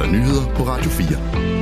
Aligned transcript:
der 0.00 0.06
nyheder 0.06 0.54
på 0.54 0.62
Radio 0.62 0.90
4. 0.90 1.56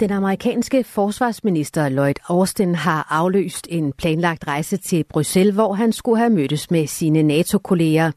Den 0.00 0.10
amerikanske 0.10 0.84
forsvarsminister 0.84 1.88
Lloyd 1.88 2.14
Austin 2.28 2.74
har 2.74 3.06
afløst 3.10 3.66
en 3.70 3.92
planlagt 3.92 4.46
rejse 4.46 4.76
til 4.76 5.04
Bruxelles, 5.04 5.54
hvor 5.54 5.72
han 5.72 5.92
skulle 5.92 6.18
have 6.18 6.30
mødtes 6.30 6.70
med 6.70 6.86
sine 6.86 7.22
NATO-kolleger. 7.22 8.10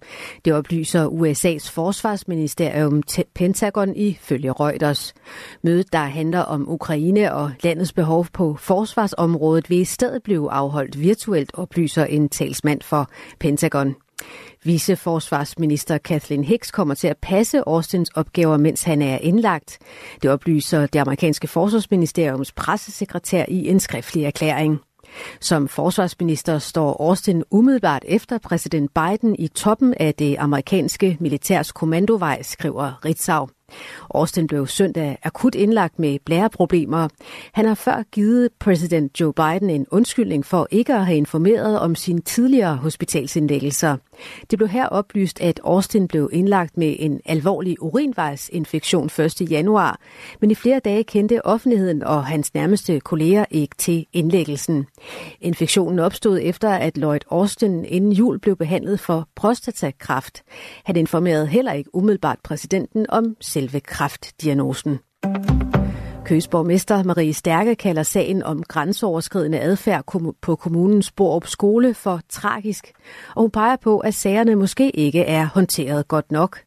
Det 0.45 0.53
oplyser 0.53 1.07
USA's 1.07 1.71
forsvarsministerium 1.71 3.03
Pentagon 3.35 3.95
ifølge 3.95 4.51
Reuters. 4.51 5.13
Mødet, 5.63 5.93
der 5.93 5.99
handler 5.99 6.41
om 6.41 6.69
Ukraine 6.69 7.33
og 7.33 7.51
landets 7.63 7.93
behov 7.93 8.25
på 8.33 8.55
forsvarsområdet, 8.55 9.69
vil 9.69 9.79
i 9.79 9.85
stedet 9.85 10.23
blive 10.23 10.51
afholdt 10.51 11.01
virtuelt, 11.01 11.51
oplyser 11.53 12.05
en 12.05 12.29
talsmand 12.29 12.81
for 12.81 13.09
Pentagon. 13.39 13.95
Viceforsvarsminister 14.63 15.97
Kathleen 15.97 16.43
Hicks 16.43 16.71
kommer 16.71 16.93
til 16.93 17.07
at 17.07 17.17
passe 17.17 17.63
Austins 17.67 18.09
opgaver, 18.09 18.57
mens 18.57 18.83
han 18.83 19.01
er 19.01 19.17
indlagt. 19.17 19.79
Det 20.21 20.31
oplyser 20.31 20.85
det 20.85 20.99
amerikanske 20.99 21.47
forsvarsministeriums 21.47 22.51
pressesekretær 22.51 23.45
i 23.47 23.67
en 23.67 23.79
skriftlig 23.79 24.23
erklæring. 24.23 24.79
Som 25.39 25.67
forsvarsminister 25.67 26.59
står 26.59 27.07
Austin 27.09 27.43
umiddelbart 27.51 28.03
efter 28.07 28.37
præsident 28.37 28.91
Biden 28.93 29.35
i 29.39 29.47
toppen 29.47 29.93
af 29.99 30.13
det 30.13 30.35
amerikanske 30.39 31.17
militærs 31.19 31.71
kommandovej, 31.71 32.41
skriver 32.41 33.05
Ritzau. 33.05 33.47
Austin 34.15 34.47
blev 34.47 34.67
søndag 34.67 35.17
akut 35.23 35.55
indlagt 35.55 35.99
med 35.99 36.19
blæreproblemer. 36.25 37.07
Han 37.51 37.65
har 37.65 37.75
før 37.75 38.03
givet 38.11 38.49
præsident 38.59 39.19
Joe 39.19 39.33
Biden 39.33 39.69
en 39.69 39.87
undskyldning 39.91 40.45
for 40.45 40.67
ikke 40.71 40.93
at 40.93 41.05
have 41.05 41.17
informeret 41.17 41.79
om 41.79 41.95
sine 41.95 42.21
tidligere 42.21 42.75
hospitalsindlæggelser. 42.75 43.97
Det 44.51 44.59
blev 44.59 44.69
her 44.69 44.85
oplyst, 44.85 45.41
at 45.41 45.59
Austin 45.63 46.07
blev 46.07 46.29
indlagt 46.33 46.77
med 46.77 46.95
en 46.99 47.21
alvorlig 47.25 47.81
urinvejsinfektion 47.81 49.05
1. 49.19 49.51
januar, 49.51 49.99
men 50.41 50.51
i 50.51 50.55
flere 50.55 50.79
dage 50.79 51.03
kendte 51.03 51.45
offentligheden 51.45 52.03
og 52.03 52.25
hans 52.25 52.53
nærmeste 52.53 52.99
kolleger 52.99 53.45
ikke 53.51 53.75
til 53.77 54.05
indlæggelsen. 54.13 54.85
Infektionen 55.41 55.99
opstod 55.99 56.39
efter, 56.41 56.69
at 56.69 56.97
Lloyd 56.97 57.19
Austin 57.31 57.85
inden 57.85 58.11
jul 58.11 58.39
blev 58.39 58.55
behandlet 58.55 58.99
for 58.99 59.27
prostatakræft. 59.35 60.43
Han 60.83 60.95
informerede 60.95 61.47
heller 61.47 61.73
ikke 61.73 61.95
umiddelbart 61.95 62.39
præsidenten 62.43 63.05
om 63.09 63.35
selve 63.57 63.79
kraftdiagnosen. 63.79 64.99
Køsborgmester 66.25 67.03
Marie 67.03 67.33
Stærke 67.33 67.75
kalder 67.75 68.03
sagen 68.03 68.43
om 68.43 68.63
grænseoverskridende 68.63 69.59
adfærd 69.59 70.03
på 70.41 70.55
kommunens 70.55 71.11
Borup 71.11 71.47
skole 71.47 71.93
for 71.93 72.21
tragisk, 72.29 72.91
og 73.35 73.41
hun 73.41 73.51
peger 73.51 73.75
på, 73.75 73.99
at 73.99 74.13
sagerne 74.13 74.55
måske 74.55 74.91
ikke 74.91 75.21
er 75.21 75.45
håndteret 75.45 76.07
godt 76.07 76.31
nok. 76.31 76.59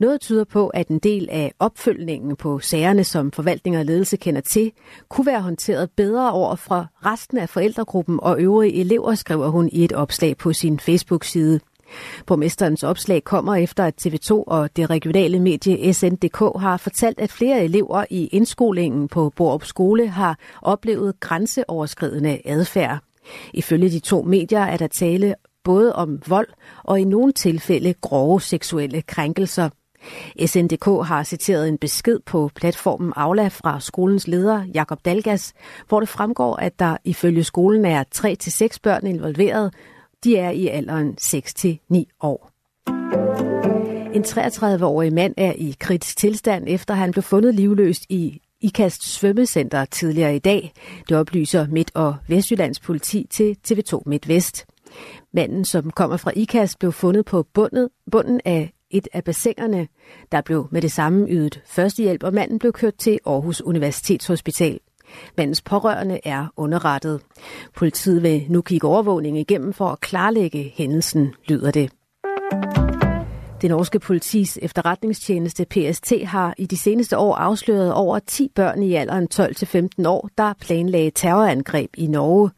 Noget 0.00 0.20
tyder 0.20 0.44
på, 0.44 0.68
at 0.68 0.88
en 0.88 0.98
del 0.98 1.28
af 1.30 1.52
opfølgningen 1.58 2.36
på 2.36 2.58
sagerne, 2.58 3.04
som 3.04 3.32
forvaltning 3.32 3.78
og 3.78 3.84
ledelse 3.84 4.16
kender 4.16 4.40
til, 4.40 4.72
kunne 5.08 5.26
være 5.26 5.42
håndteret 5.42 5.90
bedre 5.96 6.32
over 6.32 6.56
fra 6.56 6.86
resten 7.06 7.38
af 7.38 7.48
forældregruppen 7.48 8.18
og 8.22 8.40
øvrige 8.40 8.80
elever, 8.80 9.14
skriver 9.14 9.48
hun 9.48 9.68
i 9.72 9.84
et 9.84 9.92
opslag 9.92 10.36
på 10.36 10.52
sin 10.52 10.80
Facebook-side. 10.80 11.60
Borgmesterens 12.26 12.82
opslag 12.82 13.24
kommer 13.24 13.54
efter, 13.54 13.84
at 13.84 14.06
TV2 14.06 14.32
og 14.32 14.76
det 14.76 14.90
regionale 14.90 15.40
medie 15.40 15.94
SNDK 15.94 16.38
har 16.38 16.76
fortalt, 16.76 17.20
at 17.20 17.32
flere 17.32 17.64
elever 17.64 18.04
i 18.10 18.26
indskolingen 18.26 19.08
på 19.08 19.32
Borup 19.36 19.64
Skole 19.64 20.08
har 20.08 20.38
oplevet 20.62 21.20
grænseoverskridende 21.20 22.38
adfærd. 22.44 22.98
Ifølge 23.54 23.90
de 23.90 23.98
to 23.98 24.22
medier 24.22 24.60
er 24.60 24.76
der 24.76 24.86
tale 24.86 25.34
både 25.64 25.94
om 25.94 26.20
vold 26.28 26.48
og 26.84 27.00
i 27.00 27.04
nogle 27.04 27.32
tilfælde 27.32 27.94
grove 28.00 28.40
seksuelle 28.40 29.02
krænkelser. 29.02 29.68
SNDK 30.46 30.84
har 30.84 31.22
citeret 31.24 31.68
en 31.68 31.78
besked 31.78 32.18
på 32.26 32.50
platformen 32.54 33.12
Aula 33.16 33.48
fra 33.48 33.80
skolens 33.80 34.28
leder 34.28 34.64
Jakob 34.74 34.98
Dalgas, 35.04 35.52
hvor 35.88 36.00
det 36.00 36.08
fremgår, 36.08 36.56
at 36.56 36.78
der 36.78 36.96
ifølge 37.04 37.44
skolen 37.44 37.84
er 37.84 38.04
3-6 38.74 38.76
børn 38.82 39.06
involveret, 39.06 39.74
de 40.24 40.36
er 40.36 40.50
i 40.50 40.68
alderen 40.68 41.16
6-9 41.20 42.04
år. 42.20 42.50
En 44.14 44.24
33-årig 44.24 45.12
mand 45.12 45.34
er 45.36 45.52
i 45.52 45.76
kritisk 45.80 46.16
tilstand, 46.16 46.64
efter 46.68 46.94
han 46.94 47.12
blev 47.12 47.22
fundet 47.22 47.54
livløst 47.54 48.06
i 48.08 48.40
IKAST 48.60 49.04
svømmecenter 49.04 49.84
tidligere 49.84 50.36
i 50.36 50.38
dag. 50.38 50.72
Det 51.08 51.16
oplyser 51.16 51.66
Midt- 51.66 51.90
og 51.94 52.16
Vestjyllands 52.28 52.80
politi 52.80 53.26
til 53.30 53.56
TV2 53.68 54.02
MidtVest. 54.06 54.66
Manden, 55.32 55.64
som 55.64 55.90
kommer 55.90 56.16
fra 56.16 56.32
IKAST, 56.36 56.78
blev 56.78 56.92
fundet 56.92 57.24
på 57.24 57.46
bundet, 57.54 57.88
bunden 58.10 58.40
af 58.44 58.72
et 58.90 59.08
af 59.12 59.24
bassinerne. 59.24 59.88
Der 60.32 60.40
blev 60.40 60.68
med 60.70 60.82
det 60.82 60.92
samme 60.92 61.26
ydet 61.28 61.62
førstehjælp, 61.66 62.22
og 62.22 62.34
manden 62.34 62.58
blev 62.58 62.72
kørt 62.72 62.94
til 62.94 63.18
Aarhus 63.26 63.60
Universitetshospital. 63.60 64.80
Mandens 65.38 65.62
pårørende 65.62 66.20
er 66.24 66.46
underrettet. 66.56 67.20
Politiet 67.76 68.22
vil 68.22 68.46
nu 68.48 68.62
kigge 68.62 68.86
overvågning 68.86 69.38
igennem 69.38 69.72
for 69.72 69.88
at 69.88 70.00
klarlægge 70.00 70.72
hændelsen, 70.76 71.34
lyder 71.48 71.70
det. 71.70 71.90
Det 73.62 73.70
norske 73.70 73.98
politis 73.98 74.58
efterretningstjeneste 74.62 75.64
PST 75.64 76.12
har 76.24 76.54
i 76.58 76.66
de 76.66 76.76
seneste 76.76 77.18
år 77.18 77.34
afsløret 77.34 77.92
over 77.92 78.18
10 78.18 78.50
børn 78.54 78.82
i 78.82 78.94
alderen 78.94 79.28
12-15 79.34 80.08
år, 80.08 80.28
der 80.38 80.52
planlagde 80.60 81.10
terrorangreb 81.10 81.90
i 81.96 82.06
Norge. 82.06 82.50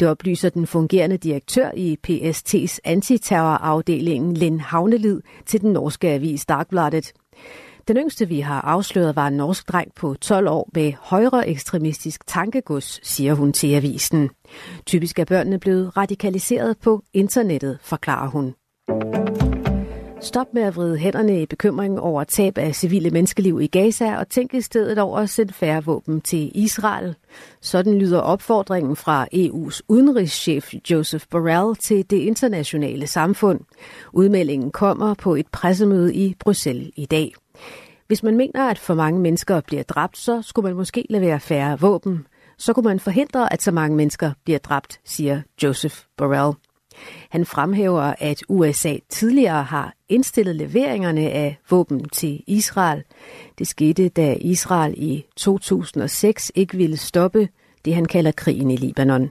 Det 0.00 0.08
oplyser 0.08 0.48
den 0.48 0.66
fungerende 0.66 1.16
direktør 1.16 1.70
i 1.76 1.98
PST's 2.08 2.78
antiterrorafdelingen 2.84 4.34
Lind 4.34 4.60
Havnelid 4.60 5.20
til 5.46 5.60
den 5.60 5.72
norske 5.72 6.08
avis 6.08 6.46
Dagbladet. 6.46 7.12
Den 7.90 7.96
yngste, 7.96 8.28
vi 8.28 8.40
har 8.40 8.60
afsløret, 8.60 9.16
var 9.16 9.26
en 9.26 9.36
norsk 9.36 9.68
dreng 9.68 9.94
på 9.94 10.14
12 10.14 10.48
år 10.48 10.70
med 10.74 10.92
højre 11.00 11.48
ekstremistisk 11.48 12.26
tankegods, 12.26 13.08
siger 13.08 13.34
hun 13.34 13.52
til 13.52 13.74
avisen. 13.74 14.30
Typisk 14.86 15.18
er 15.18 15.24
børnene 15.24 15.58
blevet 15.58 15.96
radikaliseret 15.96 16.78
på 16.78 17.02
internettet, 17.12 17.78
forklarer 17.82 18.28
hun. 18.28 18.54
Stop 20.20 20.46
med 20.54 20.62
at 20.62 20.76
vride 20.76 20.98
hænderne 20.98 21.42
i 21.42 21.46
bekymring 21.46 22.00
over 22.00 22.24
tab 22.24 22.58
af 22.58 22.74
civile 22.74 23.10
menneskeliv 23.10 23.60
i 23.60 23.66
Gaza 23.66 24.16
og 24.16 24.28
tænk 24.28 24.54
i 24.54 24.60
stedet 24.60 24.98
over 24.98 25.18
at 25.18 25.30
sende 25.30 25.52
færre 25.52 25.84
våben 25.84 26.20
til 26.20 26.50
Israel. 26.54 27.14
Sådan 27.60 27.98
lyder 27.98 28.20
opfordringen 28.20 28.96
fra 28.96 29.26
EU's 29.34 29.80
udenrigschef 29.88 30.74
Joseph 30.90 31.24
Borrell 31.30 31.76
til 31.76 32.10
det 32.10 32.18
internationale 32.18 33.06
samfund. 33.06 33.60
Udmeldingen 34.12 34.70
kommer 34.70 35.14
på 35.14 35.34
et 35.34 35.46
pressemøde 35.52 36.14
i 36.14 36.36
Bruxelles 36.38 36.90
i 36.96 37.06
dag. 37.06 37.32
Hvis 38.06 38.22
man 38.22 38.36
mener, 38.36 38.68
at 38.68 38.78
for 38.78 38.94
mange 38.94 39.20
mennesker 39.20 39.60
bliver 39.60 39.82
dræbt, 39.82 40.18
så 40.18 40.42
skulle 40.42 40.68
man 40.68 40.76
måske 40.76 41.06
levere 41.10 41.40
færre 41.40 41.80
våben. 41.80 42.26
Så 42.58 42.72
kunne 42.72 42.84
man 42.84 43.00
forhindre, 43.00 43.52
at 43.52 43.62
så 43.62 43.70
mange 43.72 43.96
mennesker 43.96 44.32
bliver 44.44 44.58
dræbt, 44.58 45.00
siger 45.04 45.42
Joseph 45.62 45.96
Borrell. 46.16 46.56
Han 47.30 47.46
fremhæver, 47.46 48.14
at 48.18 48.42
USA 48.48 48.96
tidligere 49.08 49.62
har 49.62 49.94
indstillet 50.08 50.56
leveringerne 50.56 51.20
af 51.20 51.58
våben 51.70 52.08
til 52.08 52.42
Israel. 52.46 53.02
Det 53.58 53.66
skete, 53.66 54.08
da 54.08 54.36
Israel 54.40 54.94
i 54.96 55.24
2006 55.36 56.52
ikke 56.54 56.76
ville 56.76 56.96
stoppe 56.96 57.48
det, 57.84 57.94
han 57.94 58.04
kalder 58.04 58.32
krigen 58.32 58.70
i 58.70 58.76
Libanon. 58.76 59.30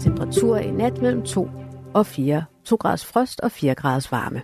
Temperatur 0.00 0.56
i 0.56 0.70
nat 0.70 1.02
mellem 1.02 1.22
2 1.22 1.48
og 1.94 2.06
4, 2.06 2.44
2 2.64 2.76
graders 2.76 3.04
frost 3.04 3.40
og 3.40 3.52
4 3.52 3.74
graders 3.74 4.12
varme. 4.12 4.42